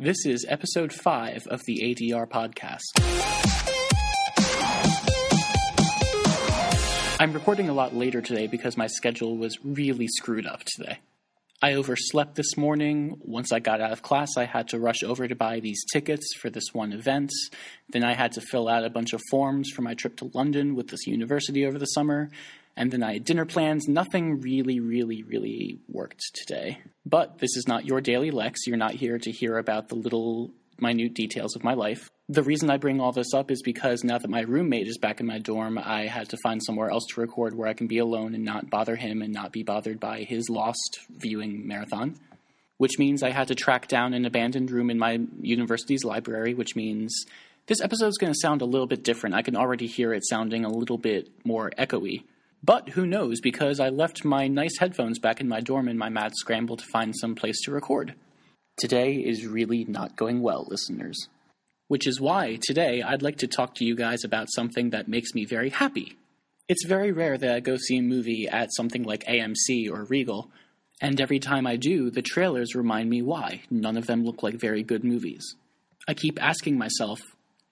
This 0.00 0.24
is 0.26 0.46
episode 0.48 0.92
5 0.92 1.48
of 1.48 1.64
the 1.66 1.80
ADR 1.80 2.28
podcast. 2.28 2.84
I'm 7.18 7.32
recording 7.32 7.68
a 7.68 7.72
lot 7.72 7.96
later 7.96 8.20
today 8.20 8.46
because 8.46 8.76
my 8.76 8.86
schedule 8.86 9.36
was 9.36 9.58
really 9.64 10.06
screwed 10.06 10.46
up 10.46 10.62
today. 10.62 11.00
I 11.60 11.74
overslept 11.74 12.36
this 12.36 12.56
morning. 12.56 13.20
Once 13.20 13.50
I 13.50 13.58
got 13.58 13.80
out 13.80 13.90
of 13.90 14.00
class, 14.00 14.36
I 14.36 14.44
had 14.44 14.68
to 14.68 14.78
rush 14.78 15.02
over 15.02 15.26
to 15.26 15.34
buy 15.34 15.58
these 15.58 15.84
tickets 15.92 16.32
for 16.40 16.50
this 16.50 16.72
one 16.72 16.92
event. 16.92 17.32
Then 17.88 18.04
I 18.04 18.14
had 18.14 18.30
to 18.32 18.40
fill 18.40 18.68
out 18.68 18.84
a 18.84 18.90
bunch 18.90 19.12
of 19.12 19.20
forms 19.28 19.70
for 19.74 19.82
my 19.82 19.94
trip 19.94 20.16
to 20.18 20.30
London 20.34 20.76
with 20.76 20.86
this 20.86 21.08
university 21.08 21.66
over 21.66 21.76
the 21.76 21.86
summer. 21.86 22.30
And 22.76 22.92
then 22.92 23.02
I 23.02 23.14
had 23.14 23.24
dinner 23.24 23.44
plans. 23.44 23.88
Nothing 23.88 24.40
really, 24.40 24.78
really, 24.78 25.24
really 25.24 25.80
worked 25.88 26.22
today. 26.34 26.78
But 27.04 27.38
this 27.38 27.56
is 27.56 27.66
not 27.66 27.84
your 27.84 28.00
daily 28.00 28.30
Lex. 28.30 28.64
You're 28.68 28.76
not 28.76 28.94
here 28.94 29.18
to 29.18 29.32
hear 29.32 29.58
about 29.58 29.88
the 29.88 29.96
little 29.96 30.52
minute 30.80 31.14
details 31.14 31.56
of 31.56 31.64
my 31.64 31.74
life. 31.74 32.10
The 32.28 32.42
reason 32.42 32.70
I 32.70 32.76
bring 32.76 33.00
all 33.00 33.12
this 33.12 33.32
up 33.32 33.50
is 33.50 33.62
because 33.62 34.04
now 34.04 34.18
that 34.18 34.28
my 34.28 34.42
roommate 34.42 34.86
is 34.86 34.98
back 34.98 35.20
in 35.20 35.26
my 35.26 35.38
dorm, 35.38 35.78
I 35.78 36.06
had 36.06 36.28
to 36.30 36.36
find 36.42 36.62
somewhere 36.62 36.90
else 36.90 37.06
to 37.10 37.20
record 37.20 37.54
where 37.54 37.68
I 37.68 37.72
can 37.72 37.86
be 37.86 37.98
alone 37.98 38.34
and 38.34 38.44
not 38.44 38.68
bother 38.68 38.96
him 38.96 39.22
and 39.22 39.32
not 39.32 39.52
be 39.52 39.62
bothered 39.62 39.98
by 39.98 40.24
his 40.24 40.50
lost 40.50 41.00
viewing 41.08 41.66
marathon. 41.66 42.16
Which 42.76 42.98
means 42.98 43.22
I 43.22 43.30
had 43.30 43.48
to 43.48 43.54
track 43.54 43.88
down 43.88 44.14
an 44.14 44.24
abandoned 44.24 44.70
room 44.70 44.90
in 44.90 44.98
my 44.98 45.20
university's 45.40 46.04
library, 46.04 46.54
which 46.54 46.76
means 46.76 47.24
this 47.66 47.80
episode 47.80 48.08
is 48.08 48.18
going 48.18 48.32
to 48.32 48.38
sound 48.40 48.62
a 48.62 48.66
little 48.66 48.86
bit 48.86 49.02
different. 49.02 49.34
I 49.34 49.42
can 49.42 49.56
already 49.56 49.86
hear 49.86 50.12
it 50.12 50.26
sounding 50.26 50.64
a 50.64 50.70
little 50.70 50.98
bit 50.98 51.28
more 51.44 51.70
echoey. 51.78 52.24
But 52.62 52.90
who 52.90 53.06
knows, 53.06 53.40
because 53.40 53.78
I 53.78 53.88
left 53.88 54.24
my 54.24 54.48
nice 54.48 54.78
headphones 54.78 55.18
back 55.18 55.40
in 55.40 55.48
my 55.48 55.60
dorm 55.60 55.88
in 55.88 55.96
my 55.96 56.08
mad 56.08 56.32
scramble 56.34 56.76
to 56.76 56.84
find 56.92 57.14
some 57.16 57.34
place 57.34 57.60
to 57.62 57.70
record. 57.70 58.14
Today 58.78 59.14
is 59.14 59.44
really 59.44 59.84
not 59.86 60.14
going 60.14 60.40
well, 60.40 60.64
listeners. 60.68 61.26
Which 61.88 62.06
is 62.06 62.20
why 62.20 62.60
today 62.62 63.02
I'd 63.02 63.22
like 63.22 63.38
to 63.38 63.48
talk 63.48 63.74
to 63.74 63.84
you 63.84 63.96
guys 63.96 64.22
about 64.22 64.52
something 64.54 64.90
that 64.90 65.08
makes 65.08 65.34
me 65.34 65.44
very 65.44 65.70
happy. 65.70 66.16
It's 66.68 66.86
very 66.86 67.10
rare 67.10 67.36
that 67.36 67.54
I 67.56 67.58
go 67.58 67.76
see 67.76 67.96
a 67.98 68.02
movie 68.02 68.46
at 68.46 68.72
something 68.72 69.02
like 69.02 69.24
AMC 69.24 69.90
or 69.90 70.04
Regal, 70.04 70.48
and 71.00 71.20
every 71.20 71.40
time 71.40 71.66
I 71.66 71.74
do, 71.74 72.08
the 72.08 72.22
trailers 72.22 72.76
remind 72.76 73.10
me 73.10 73.20
why. 73.20 73.62
None 73.68 73.96
of 73.96 74.06
them 74.06 74.24
look 74.24 74.44
like 74.44 74.54
very 74.54 74.84
good 74.84 75.02
movies. 75.02 75.56
I 76.06 76.14
keep 76.14 76.40
asking 76.40 76.78
myself, 76.78 77.20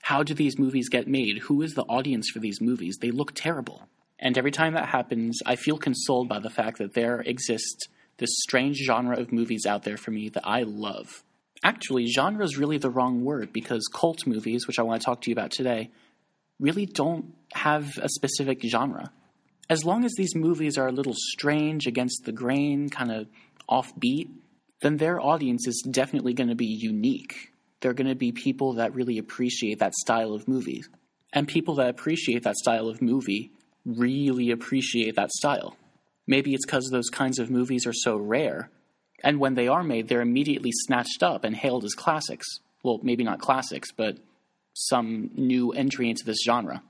how 0.00 0.22
do 0.22 0.32
these 0.32 0.58
movies 0.58 0.88
get 0.88 1.06
made? 1.06 1.40
Who 1.40 1.60
is 1.60 1.74
the 1.74 1.82
audience 1.82 2.30
for 2.30 2.38
these 2.38 2.62
movies? 2.62 2.96
They 2.98 3.10
look 3.10 3.34
terrible. 3.34 3.88
And 4.18 4.38
every 4.38 4.52
time 4.52 4.72
that 4.72 4.88
happens, 4.88 5.40
I 5.44 5.56
feel 5.56 5.76
consoled 5.76 6.30
by 6.30 6.38
the 6.38 6.48
fact 6.48 6.78
that 6.78 6.94
there 6.94 7.20
exists 7.20 7.88
this 8.18 8.30
strange 8.42 8.78
genre 8.78 9.18
of 9.18 9.32
movies 9.32 9.66
out 9.66 9.82
there 9.82 9.96
for 9.96 10.10
me 10.10 10.28
that 10.30 10.46
I 10.46 10.62
love. 10.62 11.22
Actually, 11.62 12.06
genre 12.06 12.44
is 12.44 12.58
really 12.58 12.78
the 12.78 12.90
wrong 12.90 13.24
word 13.24 13.52
because 13.52 13.88
cult 13.92 14.26
movies, 14.26 14.66
which 14.66 14.78
I 14.78 14.82
want 14.82 15.00
to 15.00 15.04
talk 15.04 15.22
to 15.22 15.30
you 15.30 15.34
about 15.34 15.50
today, 15.50 15.90
really 16.60 16.86
don't 16.86 17.34
have 17.54 17.98
a 17.98 18.08
specific 18.08 18.62
genre. 18.62 19.10
As 19.70 19.84
long 19.84 20.04
as 20.04 20.12
these 20.16 20.34
movies 20.34 20.76
are 20.76 20.88
a 20.88 20.92
little 20.92 21.14
strange, 21.16 21.86
against 21.86 22.24
the 22.24 22.32
grain, 22.32 22.90
kind 22.90 23.10
of 23.10 23.28
offbeat, 23.68 24.28
then 24.82 24.98
their 24.98 25.20
audience 25.20 25.66
is 25.66 25.86
definitely 25.90 26.34
going 26.34 26.50
to 26.50 26.54
be 26.54 26.66
unique. 26.66 27.52
They're 27.80 27.94
going 27.94 28.08
to 28.08 28.14
be 28.14 28.32
people 28.32 28.74
that 28.74 28.94
really 28.94 29.18
appreciate 29.18 29.78
that 29.78 29.94
style 29.94 30.34
of 30.34 30.46
movie. 30.46 30.84
And 31.32 31.48
people 31.48 31.76
that 31.76 31.88
appreciate 31.88 32.42
that 32.42 32.56
style 32.56 32.88
of 32.88 33.00
movie 33.00 33.52
really 33.86 34.50
appreciate 34.50 35.16
that 35.16 35.30
style. 35.30 35.76
Maybe 36.26 36.54
it's 36.54 36.64
because 36.64 36.88
those 36.90 37.10
kinds 37.10 37.38
of 37.38 37.50
movies 37.50 37.86
are 37.86 37.92
so 37.92 38.16
rare, 38.16 38.70
and 39.22 39.40
when 39.40 39.54
they 39.54 39.68
are 39.68 39.82
made, 39.82 40.08
they're 40.08 40.20
immediately 40.20 40.70
snatched 40.72 41.22
up 41.22 41.44
and 41.44 41.56
hailed 41.56 41.84
as 41.84 41.94
classics. 41.94 42.46
Well, 42.82 43.00
maybe 43.02 43.24
not 43.24 43.40
classics, 43.40 43.90
but 43.90 44.18
some 44.74 45.30
new 45.34 45.72
entry 45.72 46.10
into 46.10 46.24
this 46.24 46.42
genre. 46.44 46.82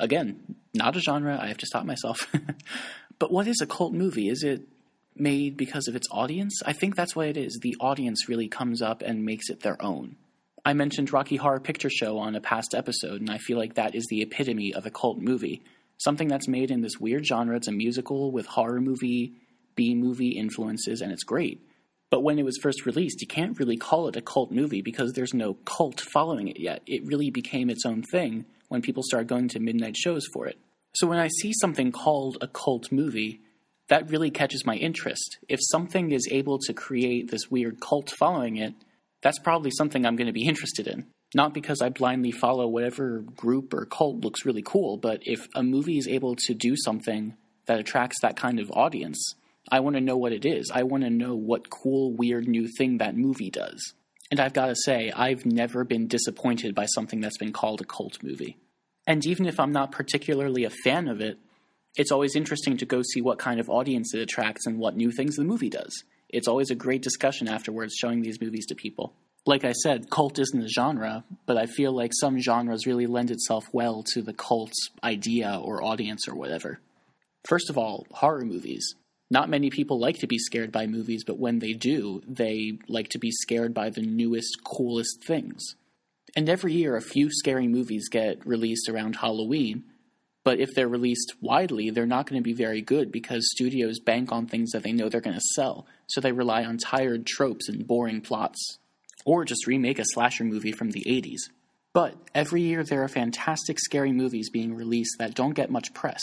Again, 0.00 0.56
not 0.72 0.96
a 0.96 1.00
genre, 1.00 1.38
I 1.40 1.48
have 1.48 1.58
to 1.58 1.66
stop 1.66 1.84
myself. 1.84 2.26
but 3.18 3.30
what 3.30 3.46
is 3.46 3.60
a 3.60 3.66
cult 3.66 3.92
movie? 3.92 4.28
Is 4.28 4.42
it 4.42 4.62
made 5.14 5.56
because 5.56 5.86
of 5.86 5.94
its 5.94 6.08
audience? 6.10 6.62
I 6.64 6.72
think 6.72 6.96
that's 6.96 7.14
what 7.14 7.28
it 7.28 7.36
is. 7.36 7.58
The 7.60 7.76
audience 7.78 8.28
really 8.28 8.48
comes 8.48 8.80
up 8.80 9.02
and 9.02 9.24
makes 9.24 9.50
it 9.50 9.60
their 9.60 9.80
own. 9.82 10.16
I 10.64 10.72
mentioned 10.72 11.12
Rocky 11.12 11.36
Horror 11.36 11.60
Picture 11.60 11.90
Show 11.90 12.18
on 12.18 12.36
a 12.36 12.40
past 12.40 12.74
episode, 12.74 13.20
and 13.20 13.30
I 13.30 13.38
feel 13.38 13.58
like 13.58 13.74
that 13.74 13.94
is 13.94 14.06
the 14.06 14.22
epitome 14.22 14.72
of 14.72 14.86
a 14.86 14.90
cult 14.90 15.18
movie 15.18 15.62
something 16.02 16.28
that's 16.28 16.48
made 16.48 16.70
in 16.70 16.80
this 16.80 16.98
weird 16.98 17.26
genre. 17.26 17.56
It's 17.56 17.68
a 17.68 17.72
musical 17.72 18.30
with 18.30 18.46
horror 18.46 18.80
movie, 18.80 19.34
B 19.74 19.94
movie 19.94 20.30
influences, 20.30 21.00
and 21.00 21.12
it's 21.12 21.24
great. 21.24 21.60
But 22.10 22.22
when 22.22 22.38
it 22.38 22.44
was 22.44 22.58
first 22.58 22.84
released, 22.84 23.22
you 23.22 23.26
can't 23.26 23.58
really 23.58 23.78
call 23.78 24.06
it 24.08 24.16
a 24.16 24.20
cult 24.20 24.50
movie 24.50 24.82
because 24.82 25.14
there's 25.14 25.32
no 25.32 25.54
cult 25.64 26.00
following 26.00 26.48
it 26.48 26.60
yet. 26.60 26.82
It 26.86 27.06
really 27.06 27.30
became 27.30 27.70
its 27.70 27.86
own 27.86 28.02
thing 28.02 28.44
when 28.68 28.82
people 28.82 29.02
started 29.02 29.28
going 29.28 29.48
to 29.48 29.60
midnight 29.60 29.96
shows 29.96 30.26
for 30.32 30.46
it. 30.46 30.58
So 30.94 31.06
when 31.06 31.18
I 31.18 31.28
see 31.28 31.52
something 31.54 31.90
called 31.90 32.36
a 32.42 32.48
cult 32.48 32.92
movie, 32.92 33.40
that 33.88 34.10
really 34.10 34.30
catches 34.30 34.66
my 34.66 34.74
interest. 34.76 35.38
If 35.48 35.60
something 35.62 36.12
is 36.12 36.28
able 36.30 36.58
to 36.60 36.74
create 36.74 37.30
this 37.30 37.50
weird 37.50 37.80
cult 37.80 38.10
following 38.10 38.56
it, 38.56 38.74
that's 39.22 39.38
probably 39.38 39.70
something 39.70 40.04
I'm 40.04 40.16
going 40.16 40.26
to 40.26 40.32
be 40.32 40.46
interested 40.48 40.86
in. 40.86 41.06
Not 41.34 41.54
because 41.54 41.80
I 41.80 41.88
blindly 41.88 42.30
follow 42.30 42.66
whatever 42.66 43.20
group 43.20 43.72
or 43.72 43.86
cult 43.86 44.20
looks 44.20 44.44
really 44.44 44.62
cool, 44.62 44.98
but 44.98 45.20
if 45.22 45.48
a 45.54 45.62
movie 45.62 45.96
is 45.96 46.06
able 46.06 46.36
to 46.36 46.54
do 46.54 46.76
something 46.76 47.36
that 47.66 47.80
attracts 47.80 48.20
that 48.20 48.36
kind 48.36 48.60
of 48.60 48.70
audience, 48.72 49.34
I 49.70 49.80
want 49.80 49.96
to 49.96 50.02
know 50.02 50.16
what 50.16 50.32
it 50.32 50.44
is. 50.44 50.70
I 50.70 50.82
want 50.82 51.04
to 51.04 51.10
know 51.10 51.34
what 51.34 51.70
cool, 51.70 52.12
weird 52.12 52.48
new 52.48 52.68
thing 52.68 52.98
that 52.98 53.16
movie 53.16 53.50
does. 53.50 53.94
And 54.30 54.40
I've 54.40 54.52
got 54.52 54.66
to 54.66 54.76
say, 54.76 55.10
I've 55.14 55.46
never 55.46 55.84
been 55.84 56.06
disappointed 56.06 56.74
by 56.74 56.86
something 56.86 57.20
that's 57.20 57.38
been 57.38 57.52
called 57.52 57.80
a 57.80 57.84
cult 57.84 58.22
movie. 58.22 58.58
And 59.06 59.24
even 59.26 59.46
if 59.46 59.58
I'm 59.58 59.72
not 59.72 59.92
particularly 59.92 60.64
a 60.64 60.70
fan 60.70 61.08
of 61.08 61.20
it, 61.20 61.38
it's 61.96 62.12
always 62.12 62.36
interesting 62.36 62.76
to 62.78 62.86
go 62.86 63.02
see 63.02 63.20
what 63.20 63.38
kind 63.38 63.60
of 63.60 63.68
audience 63.68 64.14
it 64.14 64.20
attracts 64.20 64.66
and 64.66 64.78
what 64.78 64.96
new 64.96 65.10
things 65.10 65.36
the 65.36 65.44
movie 65.44 65.68
does. 65.68 66.04
It's 66.28 66.48
always 66.48 66.70
a 66.70 66.74
great 66.74 67.02
discussion 67.02 67.48
afterwards 67.48 67.94
showing 67.94 68.22
these 68.22 68.40
movies 68.40 68.66
to 68.66 68.74
people 68.74 69.14
like 69.44 69.64
I 69.64 69.72
said, 69.72 70.08
cult 70.10 70.38
isn't 70.38 70.62
a 70.62 70.68
genre, 70.68 71.24
but 71.46 71.56
I 71.56 71.66
feel 71.66 71.92
like 71.92 72.12
some 72.14 72.40
genres 72.40 72.86
really 72.86 73.06
lend 73.06 73.30
itself 73.30 73.64
well 73.72 74.04
to 74.14 74.22
the 74.22 74.32
cult 74.32 74.72
idea 75.02 75.60
or 75.62 75.82
audience 75.82 76.28
or 76.28 76.34
whatever. 76.34 76.80
First 77.44 77.68
of 77.68 77.76
all, 77.76 78.06
horror 78.12 78.44
movies. 78.44 78.94
Not 79.30 79.48
many 79.48 79.70
people 79.70 79.98
like 79.98 80.18
to 80.18 80.26
be 80.26 80.38
scared 80.38 80.70
by 80.70 80.86
movies, 80.86 81.24
but 81.26 81.38
when 81.38 81.58
they 81.58 81.72
do, 81.72 82.22
they 82.28 82.78
like 82.86 83.08
to 83.10 83.18
be 83.18 83.30
scared 83.32 83.74
by 83.74 83.90
the 83.90 84.02
newest, 84.02 84.62
coolest 84.62 85.24
things. 85.24 85.74
And 86.36 86.48
every 86.48 86.74
year, 86.74 86.96
a 86.96 87.02
few 87.02 87.28
scary 87.30 87.66
movies 87.66 88.08
get 88.08 88.46
released 88.46 88.88
around 88.88 89.16
Halloween, 89.16 89.84
but 90.44 90.60
if 90.60 90.74
they're 90.74 90.88
released 90.88 91.34
widely, 91.40 91.90
they're 91.90 92.06
not 92.06 92.26
going 92.28 92.40
to 92.40 92.44
be 92.44 92.52
very 92.52 92.82
good 92.82 93.10
because 93.10 93.50
studios 93.50 93.98
bank 93.98 94.30
on 94.30 94.46
things 94.46 94.70
that 94.70 94.82
they 94.82 94.92
know 94.92 95.08
they're 95.08 95.20
going 95.20 95.36
to 95.36 95.54
sell, 95.54 95.86
so 96.06 96.20
they 96.20 96.32
rely 96.32 96.64
on 96.64 96.78
tired 96.78 97.26
tropes 97.26 97.68
and 97.68 97.86
boring 97.86 98.20
plots 98.20 98.78
or 99.24 99.44
just 99.44 99.66
remake 99.66 99.98
a 99.98 100.04
slasher 100.04 100.44
movie 100.44 100.72
from 100.72 100.90
the 100.90 101.04
80s. 101.06 101.50
But 101.92 102.14
every 102.34 102.62
year 102.62 102.84
there 102.84 103.02
are 103.02 103.08
fantastic 103.08 103.78
scary 103.78 104.12
movies 104.12 104.50
being 104.50 104.74
released 104.74 105.16
that 105.18 105.34
don't 105.34 105.54
get 105.54 105.70
much 105.70 105.92
press. 105.92 106.22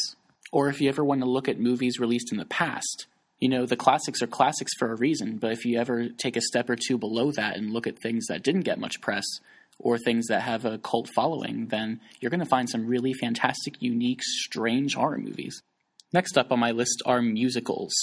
Or 0.52 0.70
if 0.70 0.82
you 0.82 0.90
ever 0.90 1.04
want 1.04 1.22
to 1.22 1.30
look 1.30 1.48
at 1.48 1.60
movies 1.60 2.00
released 2.00 2.32
in 2.32 2.40
the 2.40 2.46
past, 2.46 3.06
you 3.40 3.48
know, 3.50 3.66
the 3.66 3.76
classics 3.76 4.22
are 4.22 4.28
classics 4.28 4.72
for 4.78 4.92
a 4.92 4.98
reason, 4.98 5.38
but 5.38 5.52
if 5.52 5.64
you 5.66 5.80
ever 5.80 6.10
take 6.10 6.36
a 6.36 6.42
step 6.42 6.70
or 6.70 6.76
two 6.76 6.98
below 6.98 7.32
that 7.32 7.56
and 7.56 7.72
look 7.72 7.88
at 7.88 8.02
things 8.02 8.26
that 8.28 8.44
didn't 8.44 8.62
get 8.62 8.80
much 8.80 9.00
press, 9.00 9.26
or 9.80 9.98
things 9.98 10.28
that 10.28 10.42
have 10.42 10.66
a 10.66 10.78
cult 10.78 11.10
following, 11.16 11.68
then 11.68 12.02
you're 12.20 12.30
going 12.30 12.42
to 12.42 12.46
find 12.46 12.70
some 12.70 12.86
really 12.86 13.14
fantastic, 13.14 13.82
unique, 13.82 14.22
strange 14.22 14.94
horror 14.94 15.18
movies. 15.18 15.62
Next 16.12 16.38
up 16.38 16.52
on 16.52 16.60
my 16.60 16.72
list 16.72 17.02
are 17.06 17.22
musicals 17.22 17.94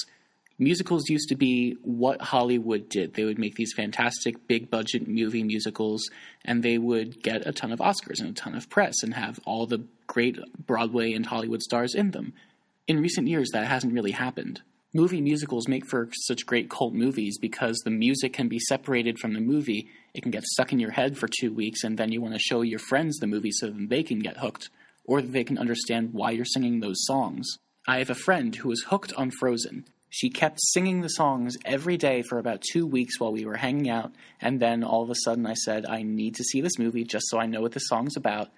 musicals 0.58 1.08
used 1.08 1.28
to 1.28 1.36
be 1.36 1.76
what 1.82 2.20
Hollywood 2.20 2.88
did. 2.88 3.14
They 3.14 3.24
would 3.24 3.38
make 3.38 3.56
these 3.56 3.72
fantastic 3.76 4.46
big 4.48 4.70
budget 4.70 5.06
movie 5.06 5.42
musicals 5.42 6.08
and 6.44 6.62
they 6.62 6.78
would 6.78 7.22
get 7.22 7.46
a 7.46 7.52
ton 7.52 7.72
of 7.72 7.80
Oscars 7.80 8.20
and 8.20 8.30
a 8.30 8.32
ton 8.32 8.54
of 8.54 8.70
press 8.70 9.02
and 9.02 9.14
have 9.14 9.40
all 9.44 9.66
the 9.66 9.84
great 10.06 10.38
Broadway 10.66 11.12
and 11.12 11.26
Hollywood 11.26 11.62
stars 11.62 11.94
in 11.94 12.12
them. 12.12 12.32
In 12.86 13.00
recent 13.00 13.28
years, 13.28 13.50
that 13.52 13.66
hasn't 13.66 13.92
really 13.92 14.12
happened. 14.12 14.62
Movie 14.94 15.20
musicals 15.20 15.68
make 15.68 15.84
for 15.86 16.08
such 16.12 16.46
great 16.46 16.70
cult 16.70 16.94
movies 16.94 17.36
because 17.38 17.76
the 17.84 17.90
music 17.90 18.32
can 18.32 18.48
be 18.48 18.58
separated 18.58 19.18
from 19.18 19.34
the 19.34 19.40
movie. 19.40 19.88
It 20.14 20.22
can 20.22 20.30
get 20.30 20.44
stuck 20.44 20.72
in 20.72 20.78
your 20.78 20.92
head 20.92 21.18
for 21.18 21.28
two 21.28 21.52
weeks, 21.52 21.84
and 21.84 21.98
then 21.98 22.12
you 22.12 22.22
want 22.22 22.32
to 22.32 22.40
show 22.40 22.62
your 22.62 22.78
friends 22.78 23.18
the 23.18 23.26
movie 23.26 23.50
so 23.50 23.66
that 23.66 23.88
they 23.90 24.02
can 24.02 24.20
get 24.20 24.38
hooked, 24.38 24.70
or 25.04 25.20
that 25.20 25.32
they 25.32 25.44
can 25.44 25.58
understand 25.58 26.14
why 26.14 26.30
you're 26.30 26.46
singing 26.46 26.80
those 26.80 27.04
songs. 27.04 27.58
I 27.86 27.98
have 27.98 28.08
a 28.08 28.14
friend 28.14 28.54
who 28.54 28.70
was 28.70 28.84
hooked 28.84 29.12
on 29.14 29.32
Frozen. 29.32 29.84
She 30.16 30.30
kept 30.30 30.60
singing 30.72 31.02
the 31.02 31.10
songs 31.10 31.58
every 31.66 31.98
day 31.98 32.22
for 32.22 32.38
about 32.38 32.62
two 32.62 32.86
weeks 32.86 33.20
while 33.20 33.32
we 33.32 33.44
were 33.44 33.58
hanging 33.58 33.90
out, 33.90 34.14
and 34.40 34.58
then 34.58 34.82
all 34.82 35.02
of 35.02 35.10
a 35.10 35.14
sudden 35.14 35.44
I 35.44 35.52
said, 35.52 35.84
I 35.84 36.04
need 36.04 36.36
to 36.36 36.42
see 36.42 36.62
this 36.62 36.78
movie 36.78 37.04
just 37.04 37.26
so 37.28 37.38
I 37.38 37.44
know 37.44 37.60
what 37.60 37.72
the 37.72 37.80
song's 37.80 38.16
about. 38.16 38.48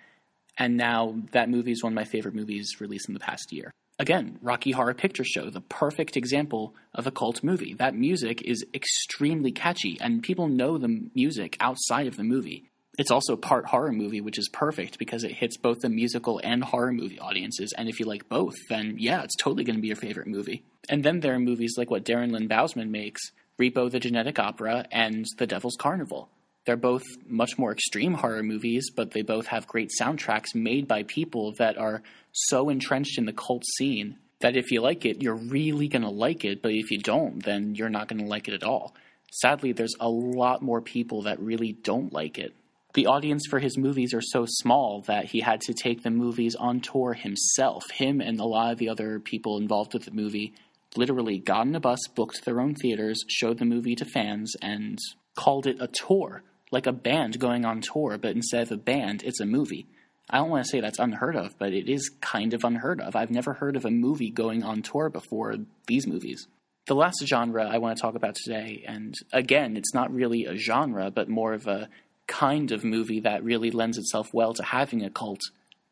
And 0.56 0.76
now 0.76 1.16
that 1.32 1.50
movie 1.50 1.72
is 1.72 1.82
one 1.82 1.94
of 1.94 1.96
my 1.96 2.04
favorite 2.04 2.36
movies 2.36 2.76
released 2.78 3.08
in 3.08 3.14
the 3.14 3.18
past 3.18 3.52
year. 3.52 3.72
Again, 3.98 4.38
Rocky 4.40 4.70
Horror 4.70 4.94
Picture 4.94 5.24
Show, 5.24 5.50
the 5.50 5.60
perfect 5.60 6.16
example 6.16 6.76
of 6.94 7.08
a 7.08 7.10
cult 7.10 7.42
movie. 7.42 7.74
That 7.74 7.96
music 7.96 8.40
is 8.42 8.64
extremely 8.72 9.50
catchy, 9.50 9.98
and 10.00 10.22
people 10.22 10.46
know 10.46 10.78
the 10.78 11.10
music 11.16 11.56
outside 11.58 12.06
of 12.06 12.16
the 12.16 12.22
movie. 12.22 12.70
It's 12.98 13.12
also 13.12 13.36
part 13.36 13.66
horror 13.66 13.92
movie, 13.92 14.20
which 14.20 14.38
is 14.38 14.48
perfect 14.52 14.98
because 14.98 15.22
it 15.22 15.30
hits 15.30 15.56
both 15.56 15.78
the 15.80 15.88
musical 15.88 16.40
and 16.42 16.64
horror 16.64 16.92
movie 16.92 17.20
audiences. 17.20 17.72
And 17.78 17.88
if 17.88 18.00
you 18.00 18.06
like 18.06 18.28
both, 18.28 18.56
then 18.68 18.96
yeah, 18.98 19.22
it's 19.22 19.36
totally 19.36 19.62
going 19.62 19.76
to 19.76 19.82
be 19.82 19.86
your 19.86 19.96
favorite 19.96 20.26
movie. 20.26 20.64
And 20.88 21.04
then 21.04 21.20
there 21.20 21.34
are 21.34 21.38
movies 21.38 21.74
like 21.78 21.90
what 21.90 22.04
Darren 22.04 22.32
Lynn 22.32 22.48
Bousman 22.48 22.90
makes 22.90 23.30
Repo 23.56 23.88
the 23.88 24.00
Genetic 24.00 24.40
Opera 24.40 24.86
and 24.90 25.24
The 25.38 25.46
Devil's 25.46 25.76
Carnival. 25.78 26.28
They're 26.66 26.76
both 26.76 27.04
much 27.26 27.56
more 27.56 27.70
extreme 27.72 28.14
horror 28.14 28.42
movies, 28.42 28.90
but 28.90 29.12
they 29.12 29.22
both 29.22 29.46
have 29.46 29.68
great 29.68 29.90
soundtracks 29.98 30.54
made 30.54 30.88
by 30.88 31.04
people 31.04 31.54
that 31.58 31.78
are 31.78 32.02
so 32.32 32.68
entrenched 32.68 33.16
in 33.16 33.26
the 33.26 33.32
cult 33.32 33.64
scene 33.76 34.16
that 34.40 34.56
if 34.56 34.72
you 34.72 34.80
like 34.80 35.04
it, 35.04 35.22
you're 35.22 35.34
really 35.34 35.86
going 35.86 36.02
to 36.02 36.10
like 36.10 36.44
it, 36.44 36.62
but 36.62 36.72
if 36.72 36.90
you 36.90 36.98
don't, 36.98 37.44
then 37.44 37.74
you're 37.76 37.88
not 37.88 38.08
going 38.08 38.22
to 38.22 38.28
like 38.28 38.48
it 38.48 38.54
at 38.54 38.64
all. 38.64 38.94
Sadly, 39.30 39.72
there's 39.72 39.94
a 40.00 40.08
lot 40.08 40.62
more 40.62 40.80
people 40.80 41.22
that 41.22 41.40
really 41.40 41.72
don't 41.72 42.12
like 42.12 42.38
it. 42.38 42.54
The 42.94 43.06
audience 43.06 43.46
for 43.48 43.58
his 43.58 43.76
movies 43.76 44.14
are 44.14 44.22
so 44.22 44.46
small 44.46 45.02
that 45.02 45.26
he 45.26 45.40
had 45.40 45.60
to 45.62 45.74
take 45.74 46.02
the 46.02 46.10
movies 46.10 46.54
on 46.54 46.80
tour 46.80 47.12
himself. 47.12 47.90
Him 47.90 48.20
and 48.20 48.40
a 48.40 48.44
lot 48.44 48.72
of 48.72 48.78
the 48.78 48.88
other 48.88 49.20
people 49.20 49.58
involved 49.58 49.94
with 49.94 50.04
the 50.04 50.10
movie 50.10 50.54
literally 50.96 51.38
got 51.38 51.66
in 51.66 51.74
a 51.74 51.80
bus, 51.80 52.00
booked 52.14 52.44
their 52.44 52.60
own 52.60 52.74
theaters, 52.74 53.22
showed 53.28 53.58
the 53.58 53.64
movie 53.66 53.94
to 53.94 54.04
fans, 54.06 54.54
and 54.62 54.98
called 55.36 55.66
it 55.66 55.76
a 55.80 55.86
tour 55.86 56.42
like 56.70 56.86
a 56.86 56.92
band 56.92 57.38
going 57.38 57.64
on 57.64 57.80
tour, 57.80 58.18
but 58.18 58.36
instead 58.36 58.62
of 58.62 58.72
a 58.72 58.76
band, 58.76 59.22
it's 59.22 59.40
a 59.40 59.46
movie. 59.46 59.86
I 60.30 60.38
don't 60.38 60.50
want 60.50 60.64
to 60.64 60.70
say 60.70 60.80
that's 60.80 60.98
unheard 60.98 61.36
of, 61.36 61.58
but 61.58 61.72
it 61.72 61.88
is 61.88 62.10
kind 62.20 62.52
of 62.52 62.64
unheard 62.64 63.00
of. 63.00 63.16
I've 63.16 63.30
never 63.30 63.54
heard 63.54 63.76
of 63.76 63.84
a 63.84 63.90
movie 63.90 64.30
going 64.30 64.62
on 64.62 64.82
tour 64.82 65.08
before 65.08 65.56
these 65.86 66.06
movies. 66.06 66.46
The 66.86 66.94
last 66.94 67.22
genre 67.26 67.66
I 67.66 67.78
want 67.78 67.96
to 67.96 68.02
talk 68.02 68.14
about 68.14 68.34
today, 68.34 68.84
and 68.86 69.14
again, 69.32 69.76
it's 69.76 69.94
not 69.94 70.12
really 70.12 70.44
a 70.44 70.56
genre, 70.56 71.10
but 71.10 71.28
more 71.28 71.54
of 71.54 71.66
a 71.66 71.88
kind 72.28 72.70
of 72.70 72.84
movie 72.84 73.20
that 73.20 73.42
really 73.42 73.72
lends 73.72 73.98
itself 73.98 74.32
well 74.32 74.54
to 74.54 74.62
having 74.62 75.02
a 75.02 75.10
cult 75.10 75.40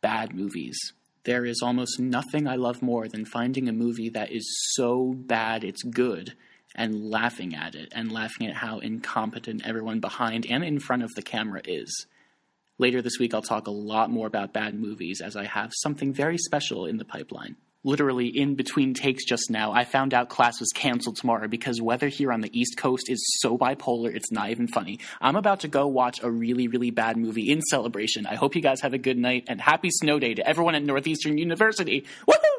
bad 0.01 0.33
movies. 0.35 0.79
There 1.25 1.45
is 1.45 1.61
almost 1.61 1.99
nothing 1.99 2.47
I 2.47 2.55
love 2.55 2.83
more 2.83 3.09
than 3.09 3.25
finding 3.25 3.69
a 3.69 3.73
movie 3.73 4.11
that 4.11 4.31
is 4.31 4.47
so 4.75 5.13
bad 5.17 5.65
it's 5.65 5.83
good 5.83 6.35
and 6.77 7.11
laughing 7.11 7.55
at 7.55 7.75
it 7.75 7.93
and 7.93 8.13
laughing 8.13 8.47
at 8.47 8.55
how 8.55 8.79
incompetent 8.79 9.67
everyone 9.67 9.99
behind 9.99 10.47
and 10.49 10.63
in 10.63 10.79
front 10.79 11.03
of 11.03 11.15
the 11.15 11.23
camera 11.23 11.63
is. 11.65 12.07
Later 12.79 13.01
this 13.01 13.19
week, 13.19 13.33
I'll 13.33 13.43
talk 13.43 13.67
a 13.67 13.73
lot 13.73 14.11
more 14.11 14.27
about 14.27 14.53
bad 14.53 14.79
movies 14.79 15.21
as 15.21 15.35
I 15.35 15.45
have 15.45 15.73
something 15.75 16.13
very 16.13 16.37
special 16.37 16.85
in 16.85 16.99
the 16.99 17.05
pipeline. 17.05 17.57
Literally, 17.87 18.27
in 18.27 18.57
between 18.57 18.95
takes 18.95 19.25
just 19.25 19.49
now, 19.49 19.71
I 19.71 19.85
found 19.85 20.13
out 20.13 20.29
class 20.29 20.59
was 20.59 20.73
canceled 20.75 21.19
tomorrow 21.19 21.47
because 21.47 21.81
weather 21.81 22.09
here 22.09 22.33
on 22.33 22.41
the 22.41 22.51
East 22.53 22.77
Coast 22.77 23.09
is 23.09 23.25
so 23.39 23.57
bipolar, 23.57 24.13
it's 24.13 24.33
not 24.33 24.51
even 24.51 24.67
funny. 24.67 24.99
I'm 25.21 25.37
about 25.37 25.61
to 25.61 25.69
go 25.69 25.87
watch 25.87 26.21
a 26.21 26.29
really, 26.29 26.67
really 26.67 26.91
bad 26.91 27.17
movie 27.17 27.49
in 27.49 27.63
celebration. 27.63 28.27
I 28.27 28.35
hope 28.35 28.57
you 28.57 28.61
guys 28.61 28.81
have 28.81 28.93
a 28.93 28.99
good 28.99 29.17
night 29.17 29.45
and 29.47 29.61
happy 29.61 29.91
snow 29.93 30.19
day 30.19 30.35
to 30.35 30.45
everyone 30.45 30.75
at 30.75 30.83
Northeastern 30.83 31.39
University. 31.39 32.05
Woohoo! 32.29 32.56